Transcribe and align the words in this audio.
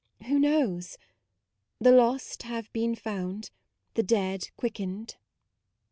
Who 0.25 0.39
knows? 0.39 0.97
the 1.79 1.91
lost 1.91 2.41
have 2.41 2.73
been 2.73 2.95
found, 2.95 3.51
the 3.93 4.01
dead 4.01 4.49
quick 4.57 4.77
74 4.79 4.87
MAUDE 4.91 5.07
ened." 5.09 5.15